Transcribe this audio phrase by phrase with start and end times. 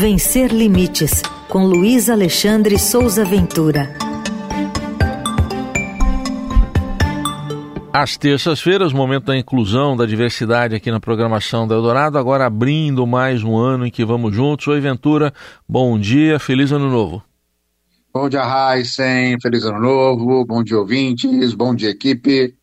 [0.00, 3.94] Vencer Limites, com Luiz Alexandre Souza Ventura.
[7.92, 13.44] Às terças-feiras, momento da inclusão, da diversidade aqui na programação da Eldorado, agora abrindo mais
[13.44, 14.66] um ano em que vamos juntos.
[14.68, 15.34] Oi, Ventura,
[15.68, 17.22] bom dia, feliz ano novo.
[18.10, 22.54] Bom dia, Heisen, feliz ano novo, bom dia, ouvintes, bom dia, equipe.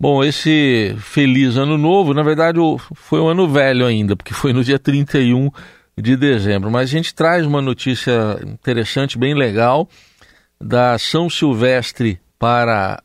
[0.00, 2.58] Bom, esse feliz ano novo, na verdade,
[2.94, 5.50] foi um ano velho ainda, porque foi no dia 31
[6.00, 6.70] de dezembro.
[6.70, 9.88] Mas a gente traz uma notícia interessante, bem legal,
[10.60, 13.02] da São Silvestre para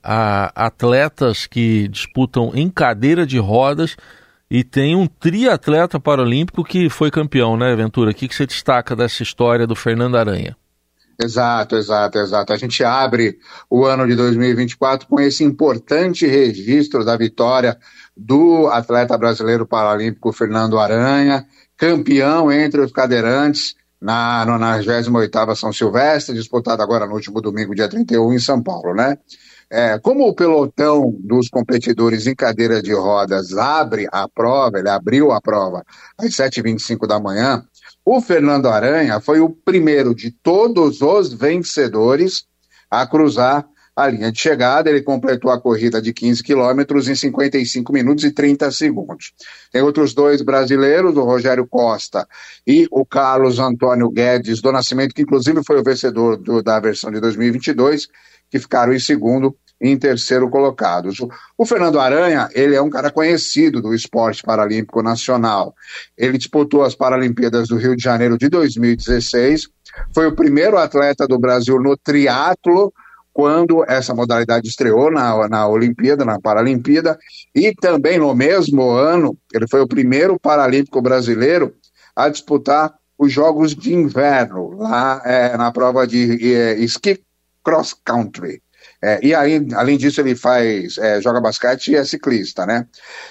[0.56, 3.98] atletas que disputam em cadeira de rodas
[4.50, 8.12] e tem um triatleta paralímpico que foi campeão, né, Ventura?
[8.12, 10.56] O que, que você destaca dessa história do Fernando Aranha?
[11.22, 12.54] Exato, exato, exato.
[12.54, 13.38] A gente abre
[13.70, 17.78] o ano de 2024 com esse importante registro da vitória
[18.16, 21.46] do atleta brasileiro paralímpico Fernando Aranha,
[21.78, 28.34] campeão entre os cadeirantes na 98ª São Silvestre, disputada agora no último domingo, dia 31,
[28.34, 29.18] em São Paulo, né?
[29.70, 35.32] É, como o pelotão dos competidores em cadeira de rodas abre a prova, ele abriu
[35.32, 35.84] a prova
[36.18, 37.66] às 7h25 da manhã,
[38.06, 42.46] o Fernando Aranha foi o primeiro de todos os vencedores
[42.92, 43.66] a cruzar
[43.96, 44.90] a linha de chegada.
[44.90, 49.34] Ele completou a corrida de 15 quilômetros em 55 minutos e 30 segundos.
[49.72, 52.28] Tem outros dois brasileiros, o Rogério Costa
[52.68, 57.12] e o Carlos Antônio Guedes do Nascimento, que inclusive foi o vencedor do, da versão
[57.12, 58.08] de 2022,
[58.50, 61.20] que ficaram em segundo e em terceiro colocados.
[61.20, 65.76] O, o Fernando Aranha, ele é um cara conhecido do esporte paralímpico nacional.
[66.18, 69.70] Ele disputou as Paralimpíadas do Rio de Janeiro de 2016,
[70.14, 72.94] foi o primeiro atleta do Brasil no triatlo,
[73.36, 77.20] quando essa modalidade estreou na, na Olimpíada, na Paralimpíada,
[77.54, 81.76] e também no mesmo ano, ele foi o primeiro paralímpico brasileiro
[82.16, 87.22] a disputar os Jogos de Inverno, lá é, na prova de é, esqui
[87.62, 88.62] cross country.
[89.04, 92.88] É, e aí, além disso, ele faz, é, joga basquete e é ciclista, né?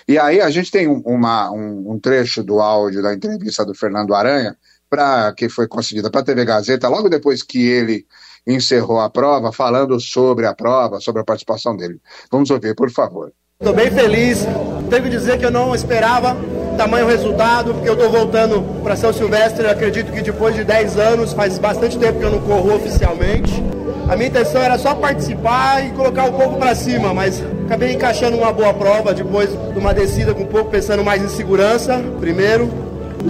[0.07, 4.15] E aí a gente tem uma, um, um trecho do áudio da entrevista do Fernando
[4.15, 4.55] Aranha,
[4.91, 8.07] pra, que foi concedida para a TV Gazeta, logo depois que ele
[8.47, 12.01] encerrou a prova, falando sobre a prova, sobre a participação dele.
[12.31, 13.33] Vamos ouvir, por favor.
[13.61, 14.47] Estou bem feliz.
[14.91, 16.37] Tenho que dizer que eu não esperava
[16.77, 19.67] tamanho resultado, porque eu estou voltando para São Silvestre.
[19.67, 23.63] acredito que depois de 10 anos, faz bastante tempo que eu não corro oficialmente.
[24.09, 28.37] A minha intenção era só participar e colocar o pouco para cima, mas acabei encaixando
[28.37, 32.69] uma boa prova depois de uma descida com um pouco pensando mais em segurança, primeiro.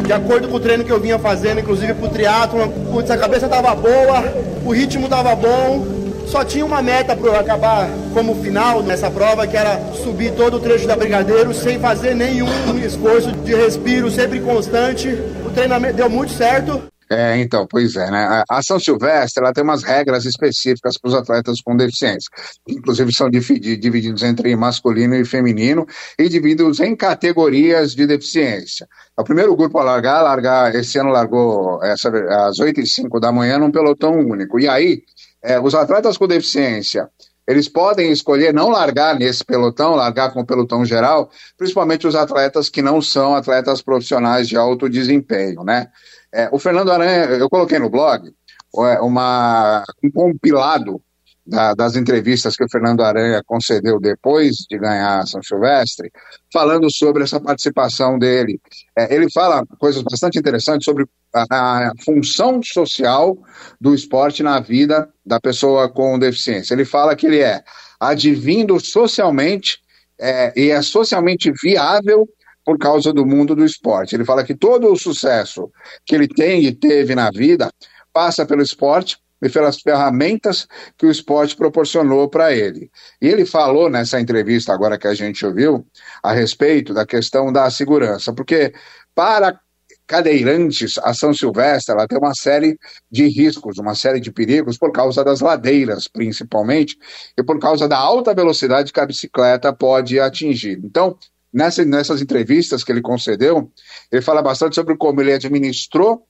[0.03, 3.49] De acordo com o treino que eu vinha fazendo, inclusive pro triatlo, putz, a cabeça
[3.49, 4.25] tava boa,
[4.65, 5.87] o ritmo tava bom,
[6.27, 10.61] só tinha uma meta para acabar como final nessa prova, que era subir todo o
[10.61, 12.49] trecho da Brigadeiro sem fazer nenhum
[12.85, 15.09] esforço de respiro, sempre constante.
[15.47, 16.83] O treinamento deu muito certo.
[17.11, 18.43] É, então, pois é, né?
[18.49, 22.31] A São Silvestre ela tem umas regras específicas para os atletas com deficiência.
[22.69, 25.87] Inclusive são divididos entre masculino e feminino
[26.19, 28.89] e divididos em categorias de deficiência.
[29.17, 32.09] O primeiro grupo a largar, largar esse ano largou essa,
[32.47, 34.59] às 8 e 5 da manhã num pelotão único.
[34.59, 35.03] E aí,
[35.43, 37.09] é, os atletas com deficiência
[37.47, 42.69] eles podem escolher não largar nesse pelotão, largar com o pelotão geral, principalmente os atletas
[42.69, 45.89] que não são atletas profissionais de alto desempenho, né?
[46.33, 48.35] É, o Fernando Aranha, eu coloquei no blog
[48.79, 51.01] é, uma, um compilado
[51.47, 56.11] da, das entrevistas que o Fernando Aranha concedeu depois de ganhar São Silvestre,
[56.53, 58.59] falando sobre essa participação dele.
[58.97, 63.37] É, ele fala coisas bastante interessantes sobre a, a, função social
[63.81, 66.75] do esporte na vida da pessoa com deficiência.
[66.75, 67.63] Ele fala que ele é
[68.01, 69.79] advindo socialmente
[70.19, 72.29] é, e é socialmente viável
[72.65, 74.15] por causa do mundo do esporte.
[74.15, 75.71] Ele fala que todo o sucesso
[76.07, 77.69] que ele tem e teve na vida
[78.13, 82.91] passa pelo esporte e pelas ferramentas que o esporte proporcionou para ele.
[83.21, 85.87] E ele falou nessa entrevista agora que a gente ouviu
[86.23, 88.73] a respeito da questão da segurança, porque
[89.15, 89.61] para
[90.07, 92.79] cadeirantes, a São Silvestre ela tem uma série
[93.11, 96.99] de riscos, uma série de perigos por causa das ladeiras, principalmente,
[97.39, 100.79] e por causa da alta velocidade que a bicicleta pode atingir.
[100.85, 101.17] Então,
[101.55, 103.71] Nessa, nessas entrevistas que ele concedeu,
[104.11, 106.27] ele fala bastante sobre como ele administrou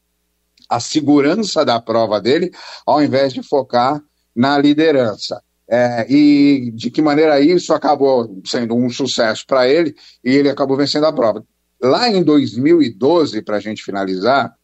[0.68, 2.50] a segurança da prova dele,
[2.86, 4.02] ao invés de focar
[4.34, 5.42] na liderança.
[5.66, 10.76] É, e de que maneira isso acabou sendo um sucesso para ele e ele acabou
[10.76, 11.42] vencendo a prova.
[11.80, 14.54] Lá em 2012, para a gente finalizar,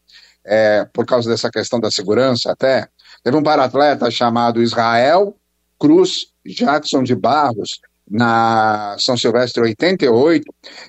[0.45, 2.87] é, por causa dessa questão da segurança até,
[3.23, 5.35] teve um paratleta chamado Israel
[5.79, 7.79] Cruz Jackson de Barros,
[8.11, 10.43] na São Silvestre 88,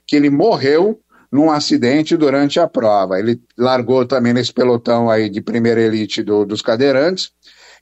[0.07, 1.01] que ele morreu
[1.33, 3.19] num acidente durante a prova.
[3.19, 7.31] Ele largou também nesse pelotão aí de primeira elite do, dos cadeirantes.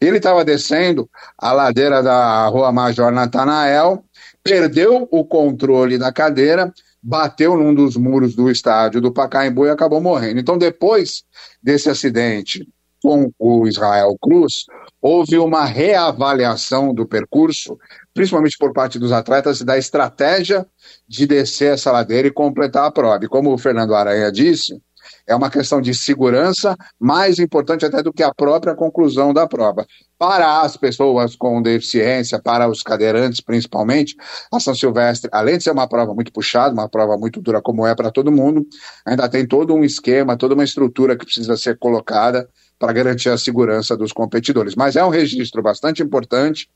[0.00, 4.04] Ele estava descendo a ladeira da Rua Major Natanael,
[4.42, 10.00] perdeu o controle da cadeira, bateu num dos muros do estádio do Pacaembu e acabou
[10.00, 10.38] morrendo.
[10.38, 11.24] Então, depois
[11.62, 12.66] desse acidente
[13.02, 14.64] com o Israel Cruz,
[15.00, 17.78] houve uma reavaliação do percurso,
[18.14, 20.66] principalmente por parte dos atletas, da estratégia
[21.08, 23.24] de descer essa ladeira e completar a prova.
[23.24, 24.80] E como o Fernando Aranha disse,
[25.26, 29.86] é uma questão de segurança mais importante até do que a própria conclusão da prova.
[30.18, 34.14] Para as pessoas com deficiência, para os cadeirantes principalmente,
[34.52, 37.86] a São Silvestre, além de ser uma prova muito puxada, uma prova muito dura como
[37.86, 38.66] é para todo mundo,
[39.06, 42.48] ainda tem todo um esquema, toda uma estrutura que precisa ser colocada
[42.78, 44.74] para garantir a segurança dos competidores.
[44.74, 46.68] Mas é um registro bastante importante,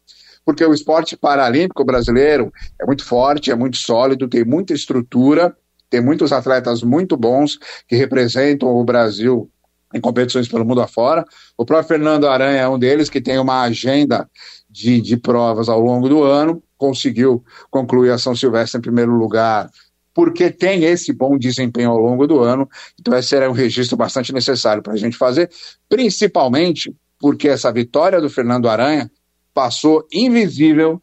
[0.44, 5.56] porque o esporte paralímpico brasileiro é muito forte, é muito sólido, tem muita estrutura,
[5.88, 7.58] tem muitos atletas muito bons
[7.88, 9.50] que representam o Brasil
[9.94, 11.25] em competições pelo mundo afora.
[11.56, 14.29] O próprio Fernando Aranha é um deles, que tem uma agenda
[14.69, 19.70] de, de provas ao longo do ano, conseguiu concluir a São Silvestre em primeiro lugar
[20.14, 22.69] porque tem esse bom desempenho ao longo do ano.
[22.99, 25.50] Então, esse era um registro bastante necessário para a gente fazer,
[25.88, 29.11] principalmente porque essa vitória do Fernando Aranha
[29.55, 31.01] passou invisível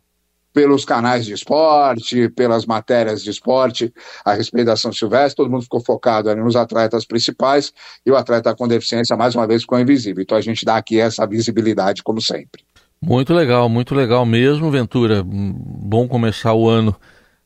[0.53, 3.93] pelos canais de esporte, pelas matérias de esporte
[4.25, 7.71] a respeito da São Silvestre, todo mundo ficou focado ali nos atletas principais
[8.05, 10.21] e o atleta com deficiência, mais uma vez, ficou invisível.
[10.21, 12.63] Então a gente dá aqui essa visibilidade, como sempre.
[13.01, 15.23] Muito legal, muito legal mesmo, Ventura.
[15.25, 16.95] Bom começar o ano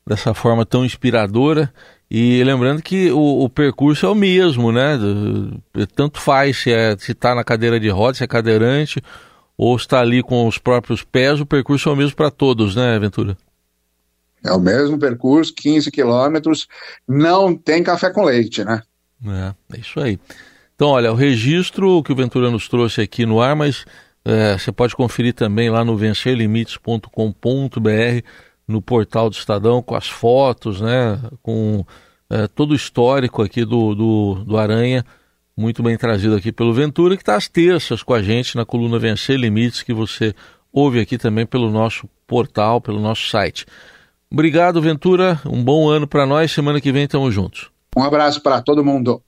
[0.05, 1.71] dessa forma tão inspiradora.
[2.09, 4.99] E lembrando que o, o percurso é o mesmo, né?
[5.95, 9.01] Tanto faz se é, está na cadeira de rodas, se é cadeirante,
[9.57, 12.97] ou está ali com os próprios pés, o percurso é o mesmo para todos, né,
[12.99, 13.37] Ventura?
[14.43, 16.67] É o mesmo percurso, 15 quilômetros,
[17.07, 18.81] não tem café com leite, né?
[19.25, 20.19] É, é isso aí.
[20.75, 23.85] Então, olha, o registro que o Ventura nos trouxe aqui no ar, mas
[24.23, 27.09] é, você pode conferir também lá no vencerlimites.com.br
[28.67, 31.85] no portal do Estadão com as fotos, né, com
[32.29, 35.05] é, todo o histórico aqui do, do, do, Aranha,
[35.57, 38.99] muito bem trazido aqui pelo Ventura, que está às terças com a gente na coluna
[38.99, 40.33] Vencer Limites, que você
[40.71, 43.65] ouve aqui também pelo nosso portal, pelo nosso site.
[44.29, 45.39] Obrigado, Ventura.
[45.45, 46.51] Um bom ano para nós.
[46.51, 47.71] Semana que vem estamos juntos.
[47.95, 49.21] Um abraço para todo mundo.